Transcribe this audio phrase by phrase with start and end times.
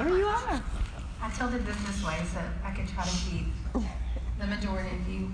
[0.00, 0.62] There you are.
[1.20, 3.44] I tilted this this way so I could try to keep
[3.74, 5.30] the majority of you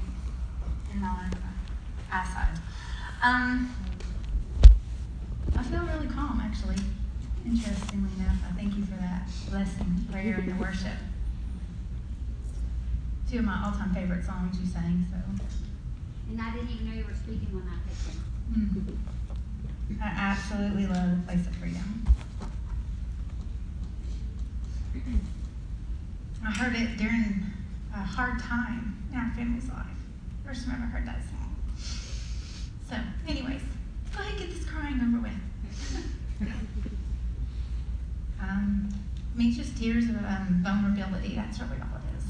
[0.93, 1.31] in my
[2.11, 2.59] eyesight.
[3.23, 3.73] Um,
[5.57, 6.83] I feel really calm, actually.
[7.45, 10.99] Interestingly enough, I thank you for that blessing, prayer, and the worship.
[13.31, 15.45] Two of my all-time favorite songs you sang, so
[16.29, 18.99] And I didn't even know you were speaking when I picked them.
[19.93, 20.03] mm.
[20.03, 22.05] I absolutely love the place of freedom.
[26.45, 27.45] I heard it during
[27.95, 29.87] a hard time in our family's life.
[30.45, 31.57] First time I ever heard that song.
[32.89, 32.97] So,
[33.29, 33.63] anyways,
[34.15, 35.33] go ahead and get this crying over with.
[38.41, 38.89] um,
[39.35, 41.35] I mean, just tears of um, vulnerability.
[41.35, 42.25] That's really all it is.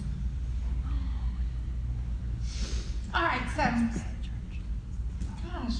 [3.15, 3.63] All right, so,
[5.51, 5.77] gosh,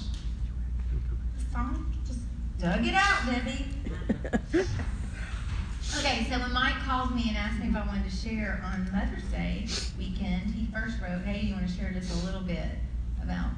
[1.37, 2.19] the song just
[2.59, 3.65] dug it out, Debbie.
[5.95, 8.89] Okay, so when Mike called me and asked me if I wanted to share on
[8.91, 12.79] Mother's Day weekend, he first wrote, "Hey, you want to share just a little bit
[13.23, 13.51] about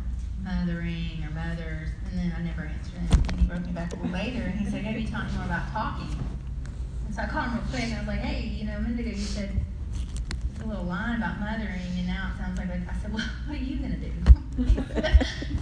[0.43, 3.23] mothering or mothers?" And then I never answered him.
[3.29, 5.45] And he wrote me back a little later, and he said, "Have you talked more
[5.45, 6.15] about talking?"
[7.07, 8.81] And so I called him real quick, and I was like, "Hey, you know, a
[8.81, 9.65] minute ago you said
[10.63, 13.63] a little line about mothering, and now it sounds like I said, well, what are
[13.63, 14.11] you gonna do?"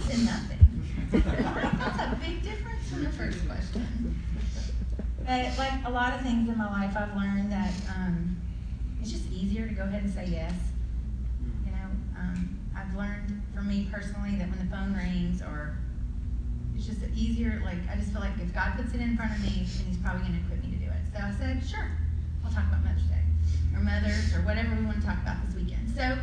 [0.06, 0.62] said nothing.
[1.10, 4.22] That's a big difference from the first question.
[5.28, 8.40] But like a lot of things in my life, I've learned that um,
[8.98, 10.54] it's just easier to go ahead and say yes.
[11.66, 11.84] You know,
[12.16, 15.76] um, I've learned for me personally that when the phone rings or
[16.74, 19.42] it's just easier, like I just feel like if God puts it in front of
[19.42, 21.04] me, then He's probably going to equip me to do it.
[21.12, 21.92] So I said, sure,
[22.42, 23.20] I'll talk about Mother's Day
[23.76, 25.92] or mothers or whatever we want to talk about this weekend.
[25.92, 26.16] So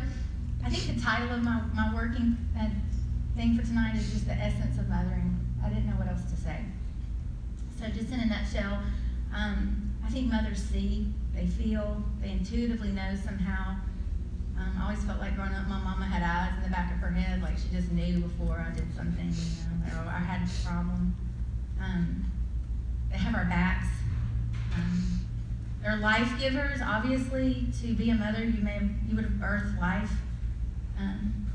[0.64, 2.66] I think the title of my, my working uh,
[3.36, 5.30] thing for tonight is just the essence of mothering.
[5.62, 6.58] I didn't know what else to say.
[7.78, 8.82] So just in a nutshell,
[9.34, 13.76] um, I think mothers see, they feel, they intuitively know somehow.
[14.58, 16.98] Um, I always felt like growing up, my mama had eyes in the back of
[17.00, 20.48] her head, like she just knew before I did something, you know, or I had
[20.48, 21.14] a problem.
[21.80, 22.32] Um,
[23.10, 23.88] they have our backs.
[24.74, 25.20] Um,
[25.82, 27.66] they're life givers, obviously.
[27.82, 30.10] To be a mother, you may you would have birthed life.
[30.98, 31.46] Um,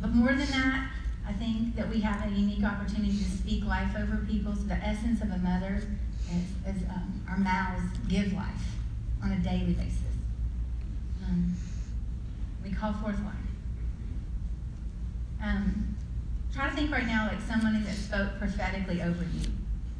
[0.00, 0.90] but more than that,
[1.26, 4.54] I think that we have a unique opportunity to speak life over people.
[4.54, 5.82] So the essence of a mother
[6.30, 8.76] is, is um, our mouths give life
[9.22, 10.00] on a daily basis.
[11.24, 11.56] Um,
[12.62, 13.34] we call forth life.
[15.42, 15.96] Um,
[16.54, 19.50] try to think right now like someone that spoke prophetically over you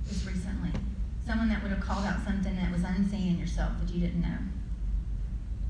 [0.09, 0.71] just recently.
[1.27, 4.23] Someone that would have called out something that was unseen in yourself that you didn't
[4.23, 4.39] know.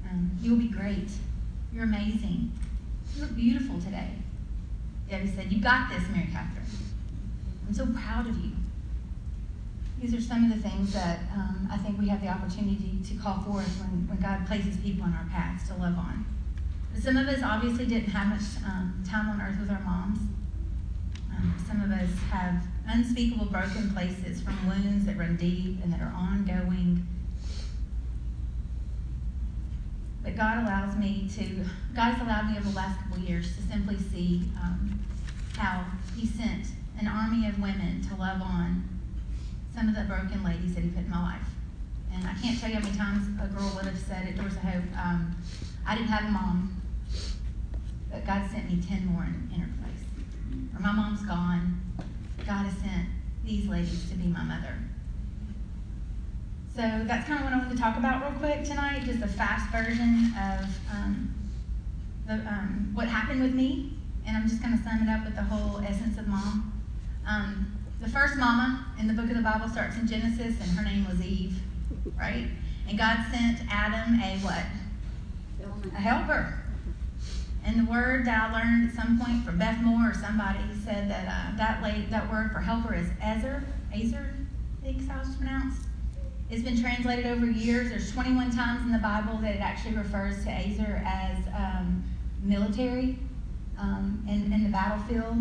[0.09, 1.09] Um, you will be great.
[1.73, 2.53] You're amazing.
[3.15, 4.11] You look beautiful today.
[5.09, 6.67] Debbie said, You got this, Mary Katherine.
[7.67, 8.53] I'm so proud of you.
[10.01, 13.15] These are some of the things that um, I think we have the opportunity to
[13.15, 16.27] call forth when, when God places people in our paths to love on.
[17.01, 20.19] Some of us obviously didn't have much um, time on earth with our moms.
[21.31, 26.01] Um, some of us have unspeakable broken places from wounds that run deep and that
[26.01, 27.07] are ongoing.
[30.37, 31.65] God allows me to,
[31.95, 35.01] God has allowed me over the last couple years to simply see um,
[35.57, 35.83] how
[36.15, 36.67] He sent
[37.01, 38.85] an army of women to love on
[39.75, 41.49] some of the broken ladies that He put in my life.
[42.13, 44.53] And I can't tell you how many times a girl would have said at Doors
[44.53, 45.35] of Hope, um,
[45.87, 46.83] I didn't have a mom,
[48.11, 50.05] but God sent me 10 more in, in her place.
[50.77, 51.81] Or my mom's gone,
[52.47, 53.09] God has sent
[53.43, 54.77] these ladies to be my mother.
[56.77, 59.27] So that's kind of what I wanted to talk about real quick tonight, just a
[59.27, 61.35] fast version of um,
[62.27, 63.95] the, um, what happened with me.
[64.27, 66.83] And I'm just going to sum it up with the whole essence of mom.
[67.27, 70.85] Um, the first mama in the book of the Bible starts in Genesis, and her
[70.85, 71.59] name was Eve,
[72.19, 72.47] right?
[72.87, 74.67] And God sent Adam a what?
[75.97, 76.59] A helper.
[77.65, 81.09] And the word that I learned at some point from Beth Moore or somebody said
[81.09, 83.65] that uh, that, late, that word for helper is Ezer.
[83.95, 84.35] Ezer,
[84.83, 85.86] I think is how it's pronounced.
[86.49, 87.91] It's been translated over years.
[87.91, 92.05] There's 21 times in the Bible that it actually refers to Ezer as um,
[92.41, 93.19] military
[93.77, 95.35] um, in, in the battlefield.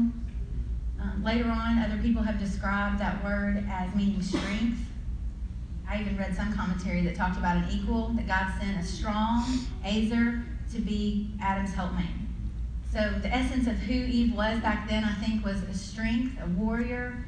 [1.00, 4.80] Um, later on, other people have described that word as meaning strength.
[5.88, 9.44] I even read some commentary that talked about an equal, that God sent a strong
[9.86, 10.44] Ezer
[10.74, 12.08] to be Adam's helpmate.
[12.92, 16.48] So the essence of who Eve was back then, I think, was a strength, a
[16.48, 17.24] warrior,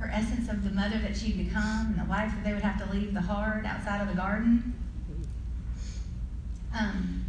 [0.00, 2.78] her essence of the mother that she'd become, and the life that they would have
[2.84, 4.74] to leave the hard outside of the garden.
[6.76, 7.24] Um,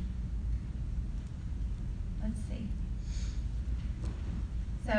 [2.23, 2.67] let's see.
[4.85, 4.93] So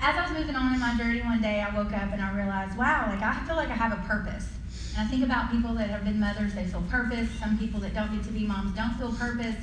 [0.00, 2.34] as I was moving on in my journey one day, I woke up and I
[2.34, 4.48] realized, wow, like I feel like I have a purpose.
[4.96, 7.30] And I think about people that have been mothers, they feel purpose.
[7.38, 9.56] Some people that don't get to be moms don't feel purpose.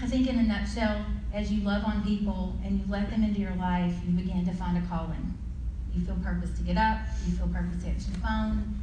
[0.00, 1.04] I think in a nutshell,
[1.34, 4.52] as you love on people and you let them into your life, you begin to
[4.52, 5.34] find a calling.
[5.94, 8.82] You feel purpose to get up, you feel purpose to answer the phone.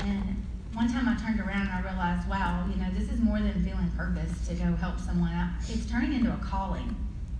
[0.00, 3.38] And one time I turned around and I realized, wow, you know, this is more
[3.38, 5.50] than feeling purpose to go help someone out.
[5.68, 6.94] It's turning into a calling.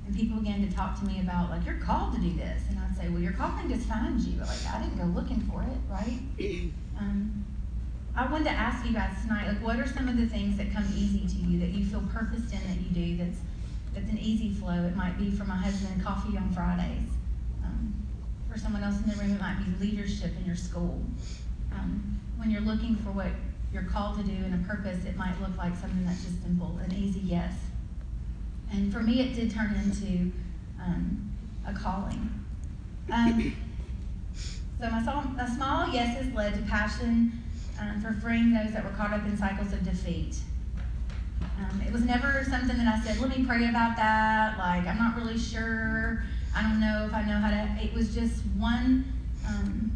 [0.06, 2.62] And people began to talk to me about, like, you're called to do this.
[2.70, 4.40] And I'd say, well, your calling just finds you.
[4.40, 6.20] Like, I didn't go looking for it, right?
[6.98, 7.46] Um,
[8.16, 10.72] I wanted to ask you guys tonight, like, what are some of the things that
[10.72, 13.38] come easy to you that you feel purposed in that you do that's
[13.94, 14.82] that's an easy flow?
[14.82, 17.08] It might be for my husband, coffee on Fridays.
[18.58, 21.00] For someone else in the room, it might be leadership in your school.
[21.72, 23.28] Um, when you're looking for what
[23.72, 26.76] you're called to do and a purpose, it might look like something that's just simple,
[26.84, 27.54] an easy yes.
[28.72, 30.32] And for me, it did turn into
[30.84, 31.30] um,
[31.68, 32.30] a calling.
[33.12, 33.54] Um,
[34.80, 37.40] so my small, my small yeses led to passion
[37.80, 40.36] um, for freeing those that were caught up in cycles of defeat.
[41.60, 44.58] Um, it was never something that I said, let me pray about that.
[44.58, 46.24] Like, I'm not really sure.
[46.58, 47.84] I don't know if I know how to.
[47.84, 49.04] It was just one
[49.46, 49.92] um,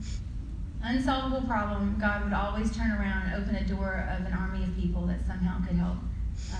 [0.84, 1.96] unsolvable problem.
[2.00, 5.26] God would always turn around and open a door of an army of people that
[5.26, 5.96] somehow could help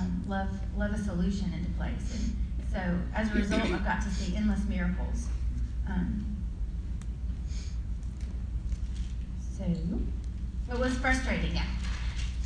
[0.00, 2.18] um, love, love a solution into place.
[2.18, 2.36] And
[2.72, 5.28] so, as a result, I've got to see endless miracles.
[5.88, 6.36] Um,
[9.56, 9.64] so,
[10.66, 11.54] what was frustrating?
[11.54, 11.66] Yeah.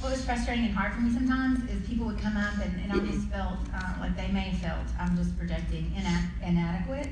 [0.00, 2.93] What was frustrating and hard for me sometimes is people would come up and, and
[2.93, 7.09] I just felt uh, like they may have felt, I'm just projecting, ina- inadequate.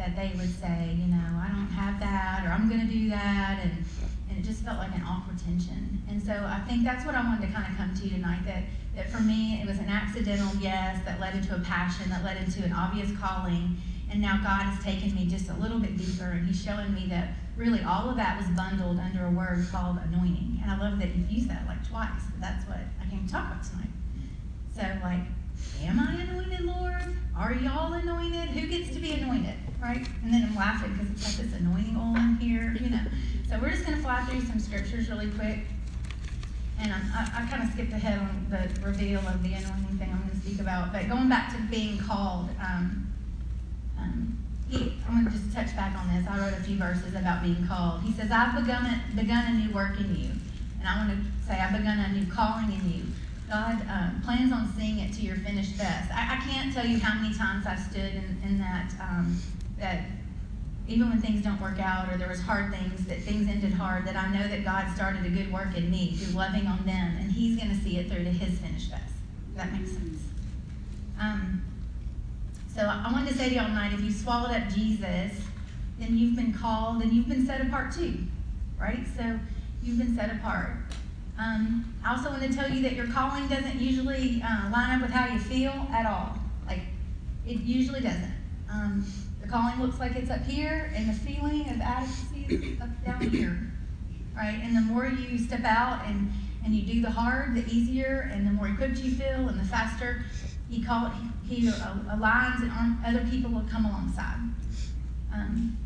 [0.00, 3.10] That they would say, you know, I don't have that, or I'm going to do
[3.10, 3.84] that, and,
[4.30, 6.00] and it just felt like an awkward tension.
[6.08, 8.40] And so I think that's what I wanted to kind of come to you tonight.
[8.46, 8.64] That
[8.96, 12.38] that for me it was an accidental yes that led into a passion that led
[12.38, 13.76] into an obvious calling,
[14.10, 17.04] and now God has taken me just a little bit deeper, and He's showing me
[17.10, 20.60] that really all of that was bundled under a word called anointing.
[20.62, 22.24] And I love that you've used that like twice.
[22.40, 23.92] That's what I came to talk about tonight.
[24.74, 25.28] So like,
[25.84, 27.16] am I anointed, Lord?
[27.40, 28.50] Are y'all anointed?
[28.50, 29.54] Who gets to be anointed?
[29.80, 30.06] Right?
[30.22, 33.00] And then I'm laughing because it's like this anointing oil in here, you know.
[33.48, 35.60] So we're just gonna fly through some scriptures really quick.
[36.78, 40.10] And I'm, I, I kind of skipped ahead on the reveal of the anointing thing
[40.12, 40.94] I'm going to speak about.
[40.94, 43.12] But going back to being called, um,
[43.98, 46.26] um, he, I'm going to just touch back on this.
[46.26, 48.00] I wrote a few verses about being called.
[48.00, 50.30] He says, I've begun, begun a new work in you.
[50.78, 53.04] And I want to say, I've begun a new calling in you.
[53.50, 56.12] God um, plans on seeing it to your finished best.
[56.12, 59.36] I, I can't tell you how many times I've stood in, in that, um,
[59.76, 60.04] that
[60.86, 64.06] even when things don't work out or there was hard things, that things ended hard,
[64.06, 67.16] that I know that God started a good work in me through loving on them,
[67.18, 69.14] and He's going to see it through to His finished best.
[69.56, 70.22] That makes sense?
[71.20, 71.62] Um,
[72.72, 75.32] so I wanted to say to y'all tonight, if you swallowed up Jesus,
[75.98, 78.16] then you've been called and you've been set apart too,
[78.80, 79.04] right?
[79.16, 79.40] So
[79.82, 80.76] you've been set apart.
[81.40, 85.00] Um, I also want to tell you that your calling doesn't usually uh, line up
[85.00, 86.38] with how you feel at all.
[86.66, 86.82] Like,
[87.46, 88.34] it usually doesn't.
[88.70, 89.06] Um,
[89.40, 93.30] the calling looks like it's up here, and the feeling of adequacy is up down
[93.30, 93.72] here,
[94.36, 94.60] right?
[94.62, 96.30] And the more you step out and,
[96.62, 99.64] and you do the hard, the easier, and the more equipped you feel, and the
[99.64, 100.22] faster
[100.68, 101.10] he call
[101.48, 104.38] he, he aligns and other people will come alongside.
[105.32, 105.78] Um,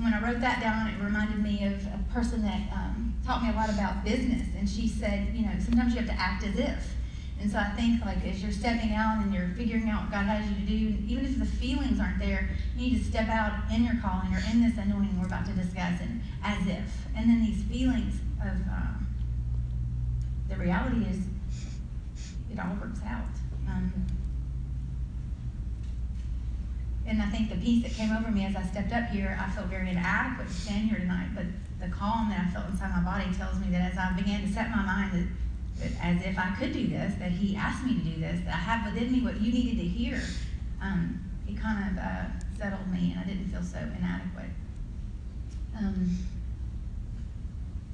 [0.00, 3.50] when I wrote that down, it reminded me of a person that um, taught me
[3.50, 6.58] a lot about business, and she said, you know, sometimes you have to act as
[6.58, 6.94] if.
[7.40, 10.26] And so I think, like, as you're stepping out and you're figuring out what God
[10.26, 13.70] has you to do, even if the feelings aren't there, you need to step out
[13.72, 17.06] in your calling or in this anointing we're about to discuss, and as if.
[17.16, 18.98] And then these feelings of uh,
[20.48, 21.18] the reality is,
[22.50, 23.26] it all works out.
[23.68, 23.92] Um,
[27.08, 29.50] and I think the peace that came over me as I stepped up here, I
[29.50, 31.46] felt very inadequate to stand here tonight, but
[31.80, 34.52] the calm that I felt inside my body tells me that as I began to
[34.52, 35.26] set my mind that,
[35.80, 38.54] that as if I could do this, that He asked me to do this, that
[38.54, 40.20] I have within me what you needed to hear,
[40.82, 42.24] um, it kind of uh,
[42.58, 44.50] settled me and I didn't feel so inadequate.
[45.78, 46.18] Um,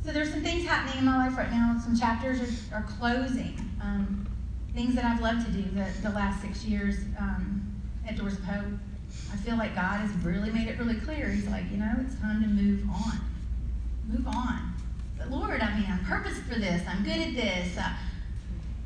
[0.04, 1.80] so there's some things happening in my life right now.
[1.82, 2.40] Some chapters
[2.72, 3.58] are, are closing.
[3.80, 4.26] Um,
[4.74, 8.44] things that I've loved to do the, the last six years um, at Doors of
[8.44, 8.66] Hope.
[9.34, 11.28] I feel like God has really made it really clear.
[11.28, 13.20] He's like, you know, it's time to move on.
[14.06, 14.72] Move on.
[15.18, 16.86] But Lord, I mean, I'm purposed for this.
[16.86, 17.76] I'm good at this.
[17.76, 17.90] Uh,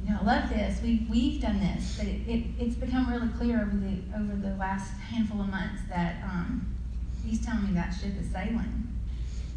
[0.02, 0.80] you know, I love this.
[0.80, 1.96] We, we've done this.
[1.98, 5.82] But it, it, it's become really clear over the, over the last handful of months
[5.90, 6.74] that um,
[7.22, 8.88] He's telling me that ship is sailing.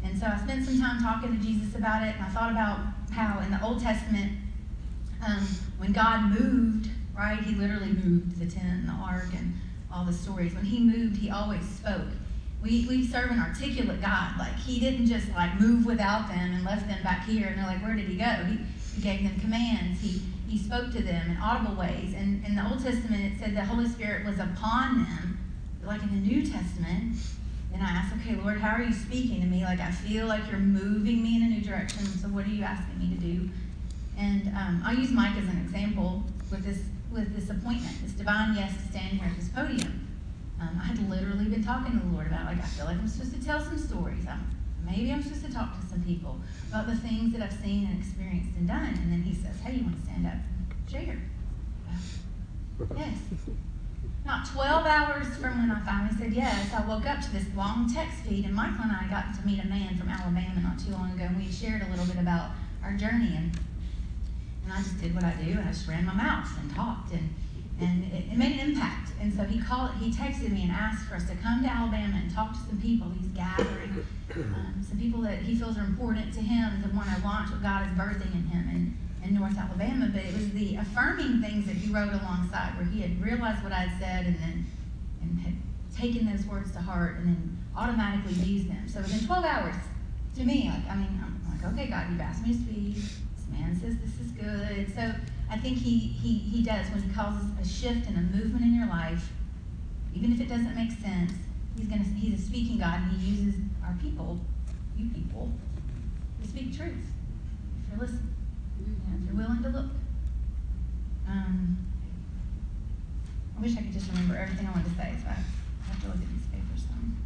[0.04, 2.80] And so I spent some time talking to Jesus about it, and I thought about
[3.12, 4.32] how in the Old Testament,
[5.26, 5.46] um,
[5.78, 9.54] when God moved, right, He literally moved the tent and the ark and
[9.92, 10.54] all the stories.
[10.54, 12.08] When He moved, He always spoke.
[12.62, 14.38] we, we serve an articulate God.
[14.38, 17.66] Like he didn't just like move without them and left them back here and they're
[17.66, 18.24] like, where did he go?
[18.46, 18.58] He,
[18.94, 20.00] he gave them commands.
[20.00, 22.14] He, he spoke to them in audible ways.
[22.16, 25.38] And in the Old Testament, it said the Holy Spirit was upon them.
[25.84, 27.16] Like in the New Testament,
[27.74, 29.64] and I asked, okay, Lord, how are you speaking to me?
[29.64, 32.04] Like I feel like you're moving me in a new direction.
[32.06, 33.50] So what are you asking me to do?
[34.16, 36.22] And um, I'll use Mike as an example
[36.52, 36.78] with this
[37.12, 40.08] with this appointment, this divine yes to stand here at this podium.
[40.60, 43.08] Um, I had literally been talking to the Lord about like I feel like I'm
[43.08, 44.26] supposed to tell some stories.
[44.26, 44.48] I'm,
[44.84, 46.40] maybe I'm supposed to talk to some people
[46.70, 48.94] about the things that I've seen and experienced and done.
[49.02, 51.18] And then He says, Hey, you want to stand up and share?
[52.96, 53.18] Yes.
[54.24, 57.92] Not 12 hours from when I finally said yes, I woke up to this long
[57.92, 60.92] text feed, and Michael and I got to meet a man from Alabama not too
[60.92, 62.50] long ago, and we shared a little bit about
[62.84, 63.34] our journey.
[63.36, 63.58] And,
[64.64, 67.12] and I just did what I do, and I just ran my mouth and talked,
[67.12, 67.34] and,
[67.80, 69.12] and it, it made an impact.
[69.20, 72.20] And so he called, he texted me and asked for us to come to Alabama
[72.20, 73.08] and talk to some people.
[73.18, 74.04] He's gathering
[74.34, 77.62] um, some people that he feels are important to him to want to launch what
[77.62, 78.68] God is birthing in him.
[78.68, 82.84] And in North Alabama, but it was the affirming things that he wrote alongside where
[82.86, 84.66] he had realized what I had said and then
[85.20, 85.54] and had
[85.96, 88.88] taken those words to heart and then automatically used them.
[88.88, 89.74] So within 12 hours,
[90.36, 92.96] to me, like I mean, I'm like, okay, God, you've asked me to speak.
[93.52, 94.92] Man says this is good.
[94.94, 95.12] So
[95.50, 98.74] I think he he he does when he causes a shift and a movement in
[98.74, 99.30] your life,
[100.14, 101.32] even if it doesn't make sense.
[101.76, 104.38] He's gonna he's a speaking God and he uses our people,
[104.96, 105.50] you people,
[106.42, 107.12] to speak truth.
[107.82, 108.32] If you're listening
[109.20, 109.90] if you're willing to look.
[111.28, 111.78] Um,
[113.56, 116.06] I wish I could just remember everything I wanted to say, so I have to
[116.08, 117.16] look at these papers some.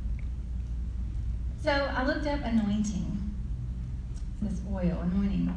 [1.63, 3.35] So I looked up anointing.
[4.43, 5.53] this oil, anointing.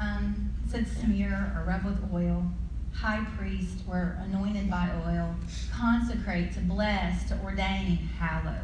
[0.00, 2.44] Um, said smear or rub with oil.
[2.92, 5.34] High priest or anointed by oil.
[5.72, 8.60] Consecrate, to bless, to ordain, hallow.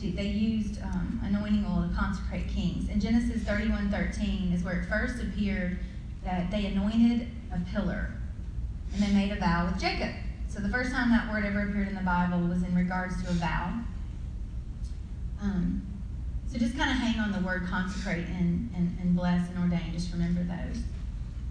[0.00, 2.88] They used um, anointing oil to consecrate kings.
[2.88, 5.78] In Genesis 31 13 is where it first appeared
[6.22, 8.12] that they anointed a pillar
[8.92, 10.14] and they made a vow with Jacob.
[10.48, 13.30] So the first time that word ever appeared in the Bible was in regards to
[13.30, 13.80] a vow.
[15.42, 15.82] Um,
[16.50, 19.92] so just kind of hang on the word consecrate and, and, and bless and ordain.
[19.92, 20.82] Just remember those.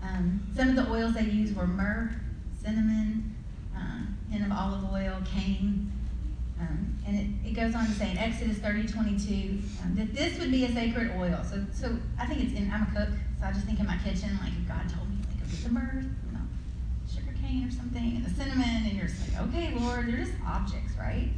[0.02, 2.12] Um, some of the oils they used were myrrh,
[2.60, 3.36] cinnamon,
[3.76, 5.92] uh, of olive oil, cane.
[6.60, 10.40] Um, and it, it goes on to say in Exodus 30, 22, um, that this
[10.40, 11.44] would be a sacred oil.
[11.44, 13.98] So, so I think it's in, I'm a cook, so I just think in my
[13.98, 16.46] kitchen, like if God told me, like, get the myrrh, you know,
[17.12, 20.34] sugar cane or something, and the cinnamon, and you're just like, okay, Lord, they're just
[20.46, 21.30] objects, right?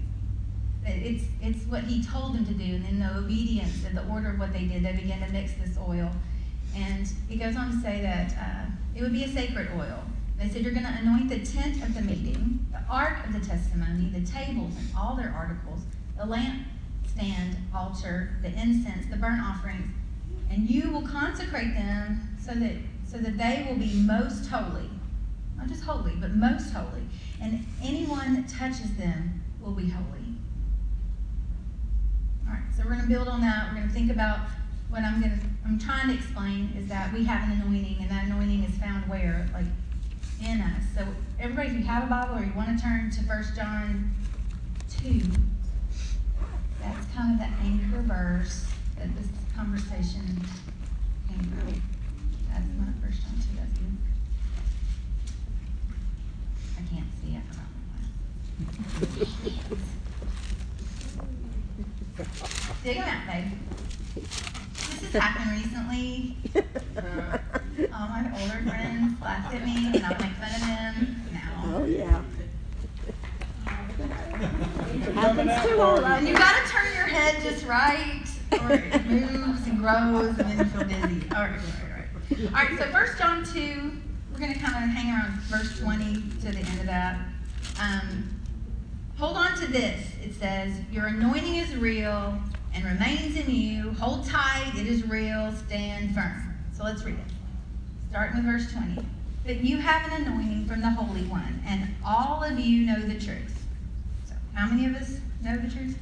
[0.85, 4.31] It's, it's what he told them to do, and in the obedience and the order
[4.31, 6.11] of what they did, they began to mix this oil.
[6.75, 10.03] And it goes on to say that uh, it would be a sacred oil.
[10.37, 13.45] They said, You're going to anoint the tent of the meeting, the ark of the
[13.45, 15.81] testimony, the tables and all their articles,
[16.17, 19.91] the lampstand, altar, the incense, the burnt offerings,
[20.49, 22.73] and you will consecrate them so that,
[23.05, 24.89] so that they will be most holy.
[25.57, 27.03] Not just holy, but most holy.
[27.41, 30.18] And anyone that touches them will be holy.
[32.49, 33.67] All right, so we're going to build on that.
[33.67, 34.39] We're going to think about
[34.89, 38.09] what I'm going to, I'm trying to explain is that we have an anointing, and
[38.09, 39.47] that anointing is found where?
[39.53, 39.65] Like
[40.43, 40.83] in us.
[40.95, 41.05] So
[41.39, 44.15] everybody, if you have a Bible or you want to turn to 1 John
[45.03, 45.21] 2,
[46.81, 48.65] that's kind of the anchor verse
[48.97, 50.41] that this conversation
[51.27, 51.81] came from.
[52.49, 54.01] That's not 1 John 2, that's Luke.
[56.77, 57.69] I can't see, I forgot
[59.45, 59.51] my
[63.31, 64.23] Dig them out, babe.
[64.73, 66.37] This has happened recently.
[67.93, 71.15] All my older friends laughed at me and I would make fun of them.
[71.33, 71.63] Now.
[71.65, 72.21] Oh, yeah.
[75.13, 76.39] Happens to all of And you us.
[76.39, 78.23] gotta turn your head just right,
[78.61, 81.27] or it moves and grows, and then you feel dizzy.
[81.35, 82.47] All right, all right, all right.
[82.47, 83.91] All right, so First John two,
[84.31, 87.19] we're gonna kind of hang around verse twenty to the end of that.
[87.81, 88.29] Um,
[89.17, 89.99] hold on to this.
[90.23, 92.39] It says, "Your anointing is real
[92.73, 93.93] and remains in you.
[93.93, 95.51] Hold tight; it is real.
[95.51, 97.33] Stand firm." So let's read it.
[98.09, 99.05] Starting with verse twenty.
[99.45, 103.19] That you have an anointing from the Holy One, and all of you know the
[103.19, 103.65] truth.
[104.25, 105.97] So, how many of us know the truth?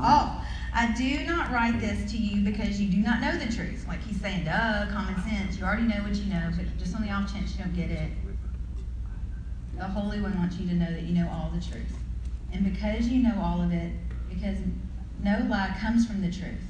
[0.00, 0.42] All.
[0.78, 3.86] I do not write this to you because you do not know the truth.
[3.88, 5.58] Like he's saying, duh, common sense.
[5.58, 7.90] You already know what you know, but just on the off chance you don't get
[7.90, 8.10] it,
[9.74, 11.96] the Holy One wants you to know that you know all the truth.
[12.52, 13.92] And because you know all of it,
[14.28, 14.58] because
[15.22, 16.62] no lie comes from the truth.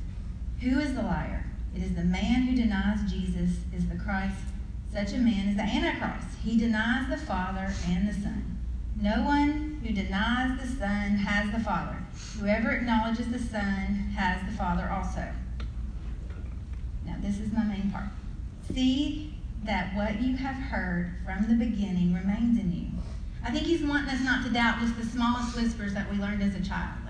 [0.61, 1.45] Who is the liar?
[1.75, 4.41] It is the man who denies Jesus is the Christ.
[4.93, 6.39] Such a man is the Antichrist.
[6.43, 8.59] He denies the Father and the Son.
[8.99, 11.99] No one who denies the Son has the Father.
[12.41, 15.29] Whoever acknowledges the Son has the Father also.
[17.05, 18.09] Now, this is my main part.
[18.73, 19.35] See
[19.65, 22.87] that what you have heard from the beginning remains in you.
[23.45, 26.43] I think he's wanting us not to doubt just the smallest whispers that we learned
[26.43, 27.06] as a child.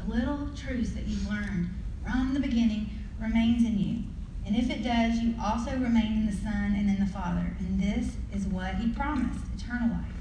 [0.00, 1.68] The little truths that you've learned
[2.04, 2.90] from the beginning
[3.20, 4.04] remains in you.
[4.46, 7.54] And if it does, you also remain in the Son and in the Father.
[7.58, 10.12] And this is what he promised eternal life.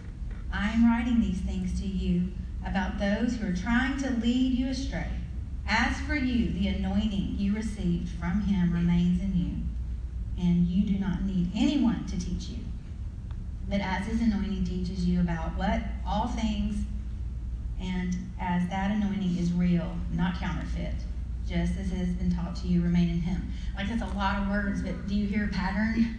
[0.52, 2.32] I am writing these things to you
[2.66, 5.10] about those who are trying to lead you astray.
[5.68, 11.00] As for you, the anointing you received from him remains in you, and you do
[11.00, 12.60] not need anyone to teach you.
[13.70, 15.82] But as his anointing teaches you about what?
[16.06, 16.84] All things,
[17.82, 20.96] and as that anointing is real, not counterfeit,
[21.48, 23.52] just as has been taught to you, remain in him.
[23.76, 26.18] Like that's a lot of words, but do you hear a pattern?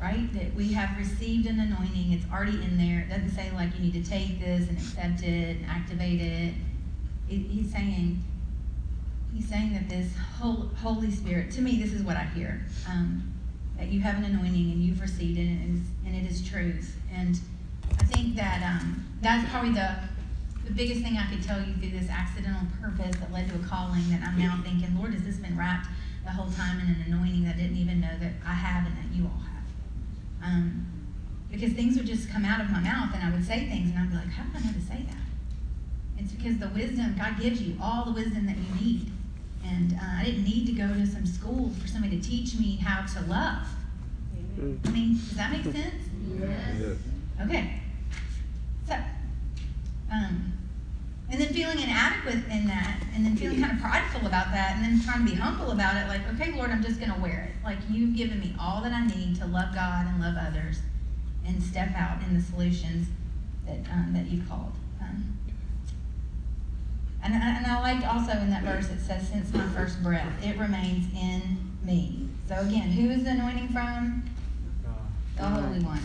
[0.00, 0.32] Right?
[0.32, 3.00] That we have received an anointing, it's already in there.
[3.00, 6.54] It doesn't say like you need to take this and accept it and activate it.
[7.28, 8.20] it he's saying,
[9.32, 12.66] he's saying that this whole, Holy Spirit, to me, this is what I hear.
[12.88, 13.32] Um,
[13.78, 16.48] that you have an anointing and you've received it and it is, and it is
[16.48, 16.96] truth.
[17.14, 17.38] And
[18.00, 19.96] I think that um, that's probably the
[20.64, 23.58] the biggest thing I could tell you through this accidental purpose that led to a
[23.58, 25.88] calling that I'm now thinking, Lord, has this been wrapped
[26.24, 28.96] the whole time in an anointing that I didn't even know that I have and
[28.96, 29.64] that you all have?
[30.44, 30.86] Um,
[31.50, 33.98] because things would just come out of my mouth and I would say things and
[33.98, 35.22] I'd be like, how did I know to say that?
[36.18, 39.10] It's because the wisdom, God gives you all the wisdom that you need.
[39.64, 42.76] And uh, I didn't need to go to some school for somebody to teach me
[42.76, 43.66] how to love.
[44.58, 46.04] I mean, does that make sense?
[46.40, 46.96] Yes.
[47.42, 47.80] Okay.
[48.86, 48.96] So,
[50.12, 50.52] um,
[51.30, 54.84] and then feeling inadequate in that, and then feeling kind of prideful about that, and
[54.84, 57.48] then trying to be humble about it, like, okay, Lord, I'm just going to wear
[57.50, 57.64] it.
[57.64, 60.80] Like, you've given me all that I need to love God and love others
[61.46, 63.08] and step out in the solutions
[63.66, 64.72] that, um, that you've called.
[65.00, 65.38] Um,
[67.24, 70.32] and, I- and I liked also in that verse it says, since my first breath,
[70.44, 72.28] it remains in me.
[72.46, 74.22] So again, who is the anointing from?
[75.36, 76.02] The Holy One.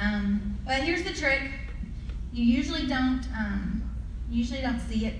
[0.00, 1.42] Um, but here's the trick.
[2.32, 3.90] You usually don't um,
[4.30, 5.14] usually don't see it.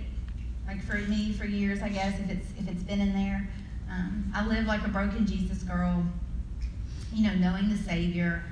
[0.66, 3.48] Like for me, for years, I guess if it's if it's been in there,
[3.90, 6.04] um, I live like a broken Jesus girl.
[7.12, 8.44] You know, knowing the Savior,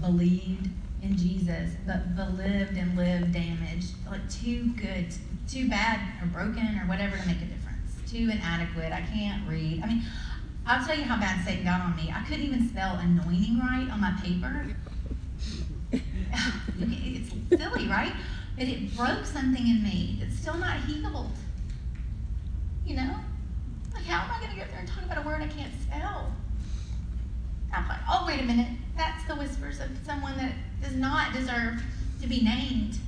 [0.00, 0.68] believed
[1.02, 3.92] in Jesus, but, but lived and lived damaged.
[4.10, 5.06] Like too good,
[5.48, 8.10] too bad, or broken, or whatever to make a difference.
[8.10, 8.92] Too inadequate.
[8.92, 9.82] I can't read.
[9.82, 10.02] I mean,
[10.66, 12.12] I'll tell you how bad Satan got on me.
[12.14, 14.66] I couldn't even spell anointing right on my paper.
[16.78, 18.12] It's silly, right?
[18.56, 21.30] But it broke something in me that's still not healed.
[22.86, 23.14] You know?
[23.92, 25.72] Like, how am I going to get there and talk about a word I can't
[25.82, 26.32] spell?
[27.72, 28.68] I'm like, oh, wait a minute.
[28.96, 31.82] That's the whispers of someone that does not deserve
[32.22, 32.98] to be named.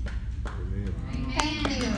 [1.38, 1.92] Thank you.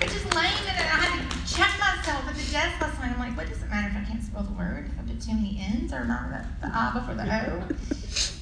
[0.00, 3.12] It's just lame that I had to check myself at the desk last night.
[3.12, 4.90] I'm like, what does it matter if I can't spell the word?
[4.90, 7.62] If I put too many N's or not the, the I before the O?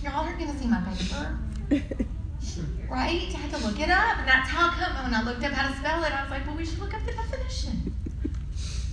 [0.03, 1.39] Y'all aren't going to see my paper.
[2.91, 3.33] Right?
[3.35, 4.19] I had to look it up.
[4.19, 6.47] And that's how come when I looked up how to spell it, I was like,
[6.47, 7.95] well, we should look up the definition.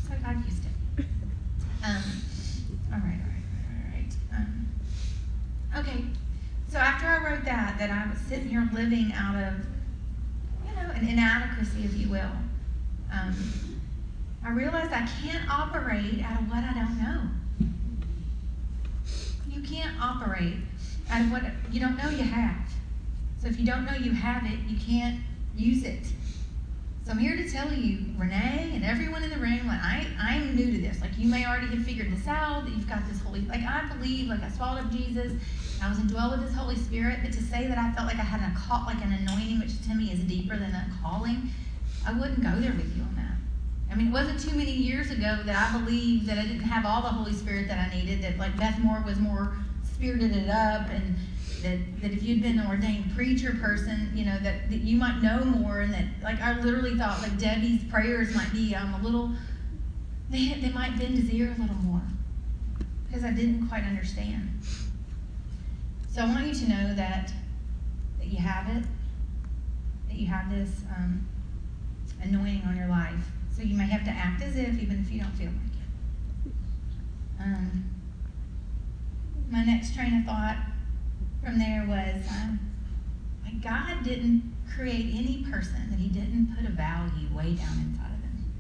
[0.08, 1.06] So I got used it.
[1.84, 2.04] Um,
[2.94, 4.42] all right, all right, all right, all right.
[4.42, 4.70] Um,
[5.78, 6.06] okay,
[6.72, 9.54] so after I wrote that, that I was sitting here living out of,
[10.68, 12.32] you know, an inadequacy, if you will,
[13.12, 13.36] um,
[14.46, 17.22] I realized I can't operate out of what I don't know.
[19.50, 20.58] You can't operate
[21.12, 22.70] of what you don't know you have.
[23.42, 25.20] So if you don't know you have it, you can't
[25.56, 26.06] use it.
[27.06, 30.56] So I'm here to tell you, Renee and everyone in the room, like I, I'm
[30.56, 31.02] new to this.
[31.02, 33.88] Like you may already have figured this out, that you've got this holy, like I
[33.88, 35.34] believe, like I swallowed up Jesus,
[35.82, 37.20] I was indwelled with His Holy Spirit.
[37.24, 39.82] But to say that I felt like I had a call, like an anointing, which
[39.88, 41.50] to me is deeper than a calling,
[42.06, 43.38] I wouldn't go there with you on that.
[43.92, 46.86] I mean, it wasn't too many years ago that I believed that I didn't have
[46.86, 48.22] all the Holy Spirit that I needed.
[48.22, 49.58] That like Beth Moore was more
[50.00, 51.16] spirited it up and
[51.62, 55.22] that, that if you'd been an ordained preacher person, you know, that, that you might
[55.22, 59.04] know more and that, like, I literally thought, like, Debbie's prayers might be um, a
[59.04, 59.30] little,
[60.30, 62.02] they, they might bend his ear a little more
[63.06, 64.62] because I didn't quite understand.
[66.10, 67.34] So I want you to know that,
[68.20, 68.86] that you have it,
[70.08, 71.28] that you have this um,
[72.24, 73.20] anointing on your life.
[73.54, 75.76] So you may have to act as if, even if you don't feel like
[76.46, 76.54] it.
[77.42, 77.99] Um,
[79.50, 80.58] my next train of thought
[81.44, 82.60] from there was um,
[83.44, 84.44] like God didn't
[84.76, 88.52] create any person that He didn't put a value way down inside of them.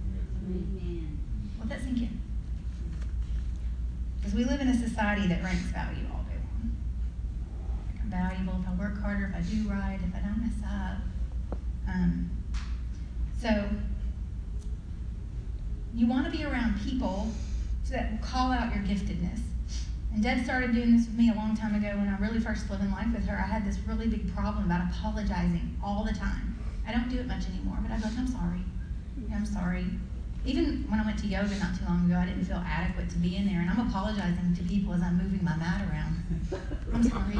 [0.47, 1.19] Amen.
[1.59, 2.21] Let that sink in.
[4.17, 6.71] Because we live in a society that ranks value all day long.
[7.87, 10.63] Like I'm valuable if I work harder, if I do right, if I don't mess
[10.65, 10.97] up.
[11.87, 12.29] Um,
[13.41, 13.69] So,
[15.95, 17.29] you want to be around people
[17.83, 19.39] so that will call out your giftedness.
[20.13, 22.69] And Deb started doing this with me a long time ago when I really first
[22.69, 23.37] lived in life with her.
[23.37, 26.57] I had this really big problem about apologizing all the time.
[26.87, 28.61] I don't do it much anymore, but I go, I'm sorry.
[29.33, 29.85] I'm sorry.
[30.45, 33.17] Even when I went to yoga not too long ago, I didn't feel adequate to
[33.17, 36.15] be in there, and I'm apologizing to people as I'm moving my mat around.
[36.93, 37.35] I'm sorry.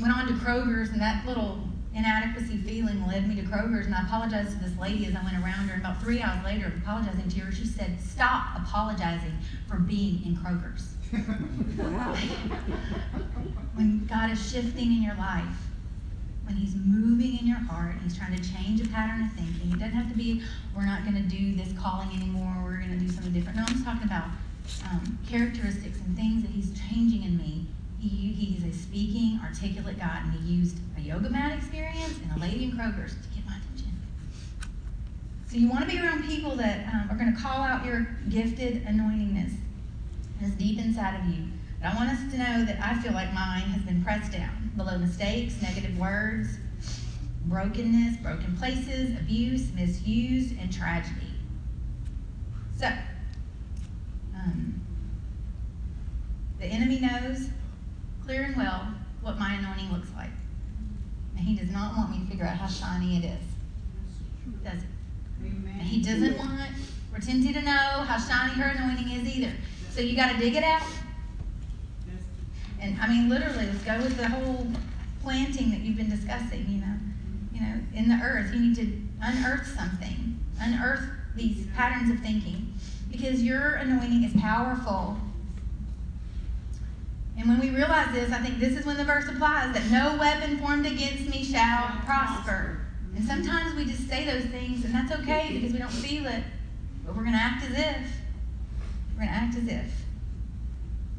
[0.00, 4.02] Went on to Kroger's, and that little inadequacy feeling led me to Kroger's, and I
[4.02, 5.74] apologized to this lady as I went around her.
[5.74, 10.36] And about three hours later, apologizing to her, she said, "Stop apologizing for being in
[10.36, 12.16] Kroger's." Wow.
[13.74, 15.44] when God is shifting in your life,
[16.44, 19.72] when He's moving in your heart, He's trying to change a pattern of thinking.
[19.72, 20.42] It doesn't have to be,
[20.74, 23.58] we're not going to do this calling anymore, we're going to do something different.
[23.58, 24.24] No, I'm just talking about
[24.90, 27.66] um, characteristics and things that He's changing in me.
[28.00, 32.40] He, he's a speaking, articulate God, and He used a yoga mat experience and a
[32.40, 34.00] lady in Kroger's to get my attention.
[35.48, 38.08] So you want to be around people that um, are going to call out your
[38.30, 39.56] gifted anointingness
[40.42, 41.44] that's deep inside of you.
[41.80, 44.72] But I want us to know that I feel like mine has been pressed down
[44.76, 46.58] below mistakes, negative words,
[47.44, 51.26] brokenness, broken places, abuse, misuse, and tragedy.
[52.78, 52.88] So,
[54.34, 54.80] um,
[56.58, 57.48] the enemy knows
[58.24, 60.30] clear and well what my anointing looks like.
[61.36, 64.64] And he does not want me to figure out how shiny it is.
[64.64, 64.88] Does it?
[65.42, 66.70] And he doesn't want
[67.12, 69.52] Hortensia to know how shiny her anointing is either.
[69.92, 70.82] So you got to dig it out.
[72.80, 74.66] And I mean, literally, let's go with the whole
[75.22, 76.66] planting that you've been discussing.
[76.66, 76.94] You know,
[77.52, 81.04] you know, in the earth, you need to unearth something, unearth
[81.36, 82.72] these patterns of thinking,
[83.10, 85.18] because your anointing is powerful.
[87.38, 90.16] And when we realize this, I think this is when the verse applies that no
[90.18, 92.80] weapon formed against me shall prosper.
[93.14, 96.44] And sometimes we just say those things, and that's okay because we don't feel it,
[97.04, 98.21] but we're going to act as if.
[99.14, 100.04] We're going to act as if.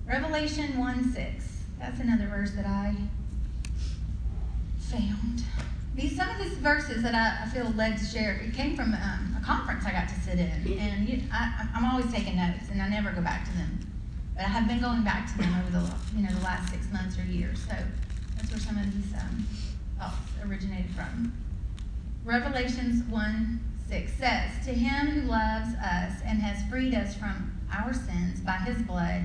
[0.06, 1.46] Revelation 1 6.
[1.80, 2.96] That's another verse that I
[4.80, 5.44] found.
[5.96, 8.34] These some of these verses that I, I feel led to share.
[8.34, 11.86] It came from um, a conference I got to sit in, and you, I, I'm
[11.86, 13.80] always taking notes, and I never go back to them.
[14.36, 16.92] But I have been going back to them over the you know the last six
[16.92, 17.60] months or years.
[17.60, 17.76] So
[18.36, 19.46] that's where some of these um,
[20.00, 21.32] thoughts originated from.
[22.26, 23.60] Revelations 1
[23.94, 28.54] 6 says, To him who loves us and has freed us from our sins by
[28.54, 29.22] his blood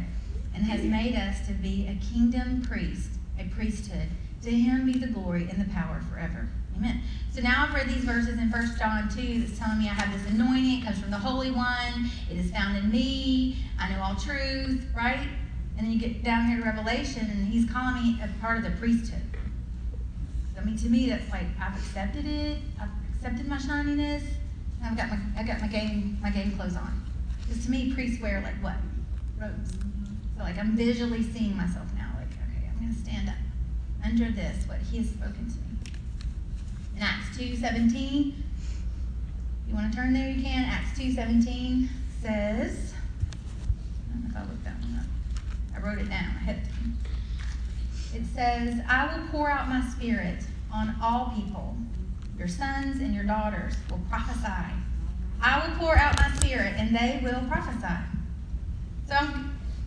[0.54, 4.09] and has made us to be a kingdom priest, a priesthood,
[4.42, 6.50] to him be the glory and the power forever.
[6.76, 7.00] Amen.
[7.31, 10.12] So now I've read these verses in 1 John 2 that's telling me I have
[10.12, 10.83] this anointing.
[10.83, 12.11] It comes from the Holy One.
[12.31, 13.57] It is found in me.
[13.81, 15.26] I know all truth, right?
[15.78, 18.64] And then you get down here to Revelation, and he's calling me a part of
[18.64, 19.22] the priesthood.
[20.61, 22.59] I mean, to me, that's like I've accepted it.
[22.78, 24.24] I've accepted my shininess.
[24.85, 27.05] I've got my I've got my game my game clothes on.
[27.43, 28.77] Because to me, priests wear like what
[29.38, 29.73] robes.
[30.37, 32.11] So like I'm visually seeing myself now.
[32.17, 33.37] Like okay, I'm gonna stand up
[34.05, 35.93] under this what He has spoken to me.
[36.97, 38.43] In Acts two seventeen,
[39.69, 40.64] you want to turn there, you can.
[40.64, 41.91] Acts two seventeen
[42.23, 42.95] says.
[44.11, 45.07] I don't know if I looked that one up.
[45.77, 46.35] I wrote it down.
[46.41, 46.71] I had to.
[48.14, 51.77] It says, I will pour out my spirit on all people.
[52.38, 54.72] Your sons and your daughters will prophesy.
[55.40, 57.94] I will pour out my spirit and they will prophesy.
[59.09, 59.16] So,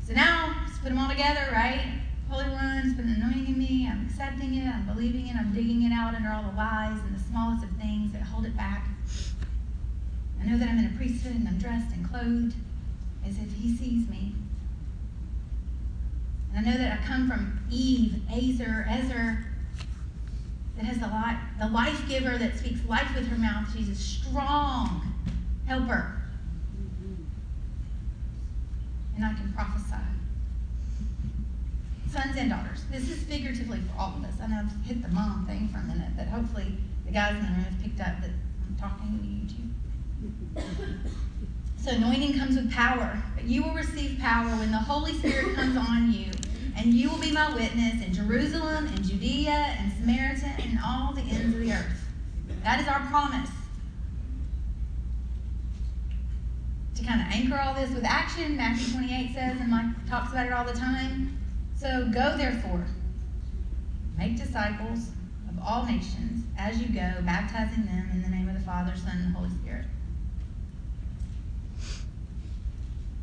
[0.05, 2.01] so now, let's put them all together, right?
[2.29, 3.87] Holy One's been anointing me.
[3.89, 4.67] I'm accepting it.
[4.67, 5.35] I'm believing it.
[5.35, 8.45] I'm digging it out under all the lies and the smallest of things that hold
[8.45, 8.87] it back.
[10.41, 12.55] I know that I'm in a priesthood and I'm dressed and clothed
[13.25, 14.33] as if He sees me.
[16.53, 19.45] And I know that I come from Eve, Azer, Ezer,
[20.77, 23.67] that has the life, the life giver that speaks life with her mouth.
[23.75, 25.13] She's a strong
[25.65, 26.17] helper.
[29.15, 29.95] And I can prophesy.
[32.09, 32.83] Sons and daughters.
[32.91, 34.33] This is figuratively for all of us.
[34.41, 37.43] I know I've hit the mom thing for a minute, but hopefully the guys in
[37.43, 38.31] the room have picked up that
[38.67, 40.61] I'm talking to you too.
[41.77, 45.75] So anointing comes with power, but you will receive power when the Holy Spirit comes
[45.77, 46.31] on you,
[46.77, 51.21] and you will be my witness in Jerusalem, and Judea, and Samaria, and all the
[51.21, 52.07] ends of the earth.
[52.63, 53.49] That is our promise.
[56.95, 60.47] To kind of anchor all this with action, Matthew 28 says, and Mike talks about
[60.47, 61.37] it all the time.
[61.75, 62.85] So go therefore,
[64.17, 65.09] make disciples
[65.49, 69.17] of all nations as you go, baptizing them in the name of the Father, Son,
[69.17, 69.85] and Holy Spirit.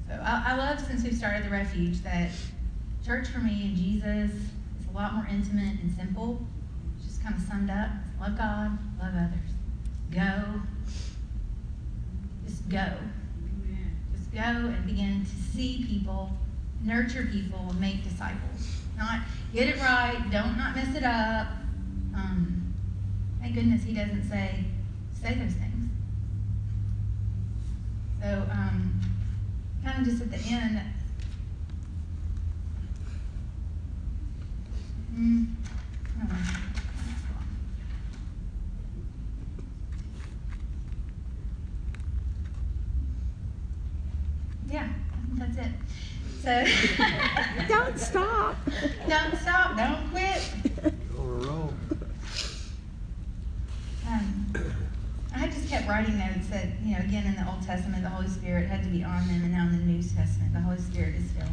[0.09, 2.31] So I, I love since we started the refuge that
[3.05, 6.41] church for me and Jesus is a lot more intimate and simple.
[7.29, 7.91] Kind of summed up.
[8.23, 9.53] Love God, love others.
[10.11, 10.62] Go,
[12.47, 12.87] Just go.
[14.17, 16.31] Just go and begin to see people,
[16.83, 18.81] nurture people, make disciples.
[18.97, 19.21] Not
[19.53, 21.49] get it right, don't not mess it up.
[22.14, 22.73] Um,
[23.43, 24.64] thank goodness he doesn't say
[25.23, 25.91] say those things.
[28.23, 29.03] So um,
[29.85, 30.81] kind of just at the end.
[35.14, 35.47] Mm,
[36.17, 36.69] I don't know.
[44.71, 45.75] Yeah, I think that's it.
[46.42, 46.64] So
[47.68, 48.57] Don't stop.
[49.09, 50.40] don't stop, don't quit.
[51.18, 51.75] On a roll.
[54.09, 54.55] Um,
[55.35, 58.29] I just kept writing notes that, you know, again in the Old Testament, the Holy
[58.29, 61.14] Spirit had to be on them, and now in the New Testament, the Holy Spirit
[61.16, 61.53] is filling.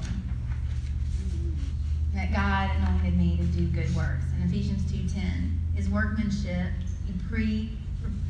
[2.14, 4.24] That God anointed me to do good works.
[4.38, 6.72] In Ephesians 2.10, his workmanship,
[7.06, 7.78] he pre,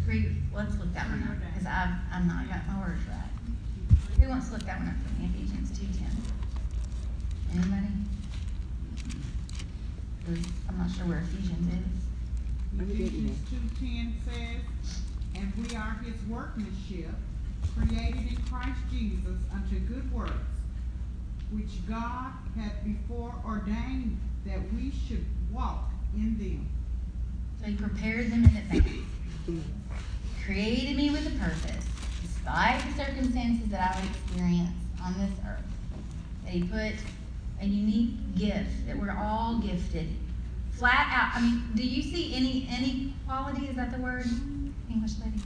[0.05, 4.19] pre, let's look that one up, because I've, I'm not got my words right.
[4.19, 5.54] Who wants to look that one up for me, Ephesians 2.10?
[7.55, 7.87] Anybody?
[10.25, 12.03] 'Cause I'm not sure where Ephesians is.
[12.77, 15.01] I'm getting Ephesians two ten says,
[15.35, 17.13] And we are his workmanship,
[17.77, 20.33] created in Christ Jesus unto good works,
[21.51, 26.67] which God hath before ordained that we should walk in them.
[27.61, 29.05] So he prepared them in advance.
[30.45, 31.85] Created me with a purpose,
[32.21, 35.65] despite the circumstances that I would experience on this earth.
[36.43, 36.93] That he put
[37.65, 40.07] a unique gift, that we're all gifted.
[40.71, 43.67] Flat out, I mean, do you see any inequality?
[43.67, 44.25] Is that the word?
[44.89, 45.41] English lady?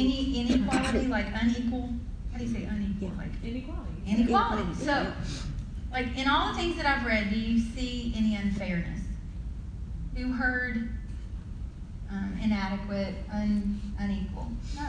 [0.00, 1.90] Any inequality, like unequal?
[2.32, 3.12] How do you say unequal?
[3.16, 4.02] Like Inequality.
[4.06, 4.74] inequality.
[4.74, 5.12] So,
[5.92, 9.00] like in all the things that I've read, do you see any unfairness?
[10.16, 10.88] Who heard
[12.10, 14.50] um, inadequate, un, unequal?
[14.74, 14.88] No.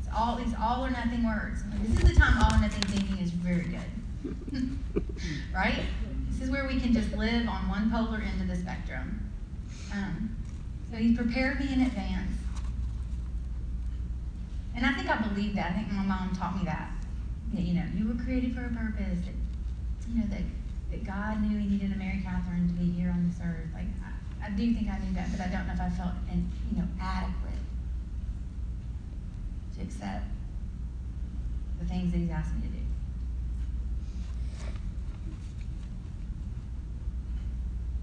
[0.00, 1.62] It's all these all or nothing words.
[1.82, 3.80] This is the time all or nothing thinking is very good.
[5.54, 5.84] right?
[6.28, 9.30] This is where we can just live on one polar end of the spectrum.
[9.92, 10.36] Um,
[10.90, 12.32] so he's prepared me in advance.
[14.74, 15.72] And I think I believe that.
[15.72, 16.90] I think my mom taught me that.
[17.52, 19.18] That, you know, you were created for a purpose.
[19.24, 19.34] That,
[20.08, 20.42] you know, that,
[20.90, 23.68] that God knew he needed a Mary Katherine to be here on this earth.
[23.74, 26.14] Like, I, I do think I knew that, but I don't know if I felt,
[26.30, 27.52] in, you know, adequate
[29.76, 30.24] to accept
[31.78, 32.81] the things that he's asked me to do.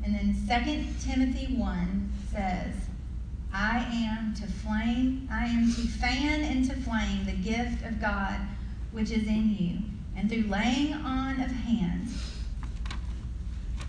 [0.09, 2.73] And then Second Timothy 1 says,
[3.53, 8.39] I am to flame, I am to fan into flame the gift of God
[8.91, 9.77] which is in you.
[10.15, 12.17] And through laying on of hands,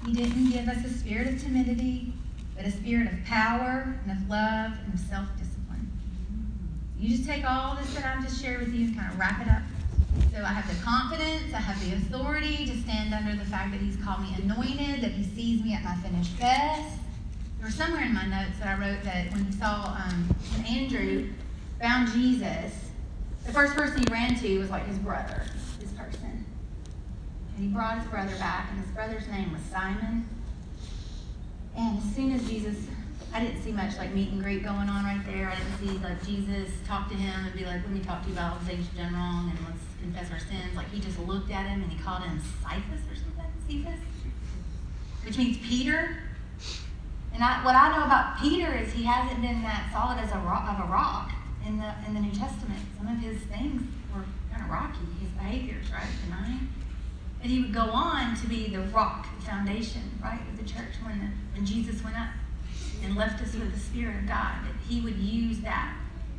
[0.04, 2.12] He didn't give us a spirit of timidity,
[2.54, 5.90] but a spirit of power and of love and of self discipline.
[6.98, 9.40] You just take all this that I've just shared with you and kind of wrap
[9.40, 9.62] it up.
[10.33, 13.80] So I have the confidence, I have the authority to stand under the fact that
[13.80, 16.96] He's called me anointed, that He sees me at my finished best.
[17.59, 20.64] There was somewhere in my notes that I wrote that when he saw, um, when
[20.64, 21.28] Andrew
[21.78, 22.90] found Jesus,
[23.44, 25.42] the first person he ran to was like his brother,
[25.78, 26.44] this person.
[27.54, 30.26] And he brought his brother back, and his brother's name was Simon.
[31.76, 32.87] And as soon as Jesus,
[33.35, 35.50] I didn't see much like meet and greet going on right there.
[35.50, 38.28] I didn't see like Jesus talk to him and be like, let me talk to
[38.28, 40.74] you about all the things you've done wrong and let's confess our sins.
[40.76, 44.00] Like he just looked at him and he called him Cephas or something, Cephas,
[45.24, 46.16] which means Peter.
[47.32, 50.38] And I, what I know about Peter is he hasn't been that solid as a
[50.38, 51.32] rock, of a rock
[51.66, 52.80] in the in the New Testament.
[52.98, 53.82] Some of his things
[54.14, 56.08] were kind of rocky, his behaviors, right?
[56.24, 56.68] Denying.
[57.42, 60.92] And he would go on to be the rock, the foundation, right, of the church
[61.02, 62.28] when the, when Jesus went up
[63.02, 64.56] and left us with the Spirit of God.
[64.64, 65.96] That he would use that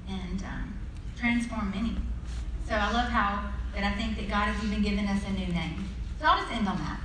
[0.07, 0.77] and um,
[1.17, 1.97] transform many.
[2.71, 5.47] So I love how that I think that God has even given us a new
[5.47, 5.89] name.
[6.21, 7.01] So I'll just end on that.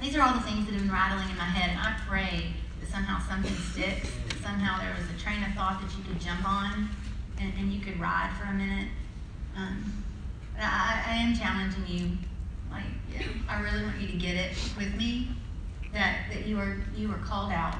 [0.00, 2.54] These are all the things that have been rattling in my head, and I pray
[2.80, 6.18] that somehow something sticks, that somehow there was a train of thought that you could
[6.18, 6.88] jump on
[7.38, 8.88] and, and you could ride for a minute.
[9.54, 9.92] Um,
[10.58, 12.16] I, I am challenging you,
[12.72, 15.28] like, yeah, I really want you to get it with me
[15.92, 17.76] that, that you are you are called out,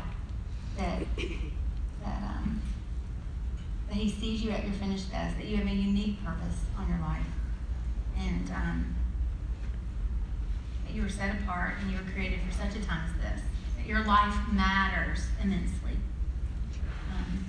[0.76, 2.60] that that um,
[3.88, 6.88] that He sees you at your finished best, that you have a unique purpose on
[6.88, 7.26] your life,
[8.18, 8.94] and um,
[10.86, 13.42] that you were set apart and you were created for such a time as this.
[13.76, 15.96] That your life matters immensely.
[17.12, 17.44] Um,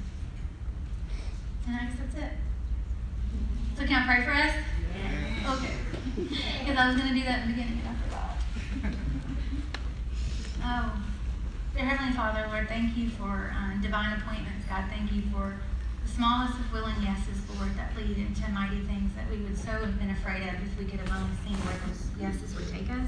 [1.68, 2.32] and I guess that's it.
[3.78, 4.54] So can I pray for us?
[5.56, 5.74] Okay.
[6.60, 8.94] Because I was going to do that in the beginning and I forgot.
[10.62, 10.92] Oh,
[11.74, 14.66] dear Heavenly Father, Lord, thank you for uh, divine appointments.
[14.68, 15.56] God, thank you for
[16.16, 20.00] smallest of willing yeses, Lord, that lead into mighty things that we would so have
[20.00, 23.08] been afraid of if we could have only seen where those yeses would take us.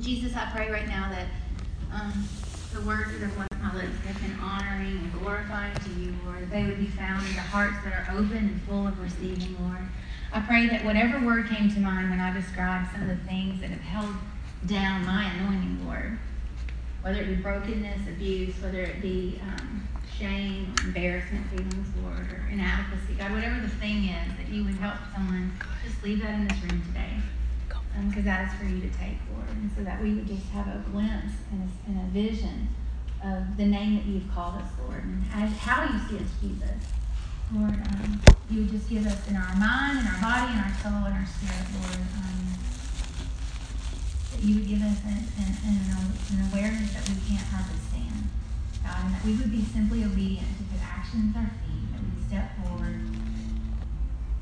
[0.00, 1.26] Jesus, I pray right now that
[1.92, 2.28] um,
[2.72, 6.50] the words that have left my lips have been honoring and glorifying to you, Lord.
[6.50, 9.82] They would be found in the hearts that are open and full of receiving, Lord.
[10.32, 13.60] I pray that whatever word came to mind when I described some of the things
[13.60, 14.14] that have held
[14.66, 16.18] down my anointing, Lord,
[17.02, 23.14] whether it be brokenness, abuse, whether it be um, shame, embarrassment feelings, Lord, or inadequacy,
[23.18, 25.52] God, whatever the thing is, that you would help someone
[25.84, 27.16] just leave that in this room today.
[28.08, 29.48] Because that is for you to take, Lord.
[29.50, 32.68] And so that we would just have a glimpse and a, and a vision
[33.22, 36.80] of the name that you've called us, Lord, and as, how you see us, Jesus.
[37.52, 40.72] Lord, um, you would just give us in our mind, in our body, in our
[40.80, 42.06] soul, and our spirit, Lord.
[42.16, 42.59] Um,
[44.40, 48.28] that you would give us an, an, an, awareness that we can't hardly stand,
[48.82, 52.10] God, and that we would be simply obedient to the actions our feet, that we
[52.24, 53.04] step forward,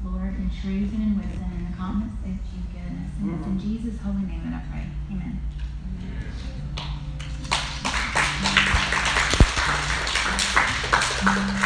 [0.05, 3.11] Lord, in truth and in wisdom and in the confidence that you've given us.
[3.19, 3.75] And it's in mm-hmm.
[3.75, 4.87] Jesus' holy name that I pray.
[5.11, 5.41] Amen.
[11.27, 11.58] Amen.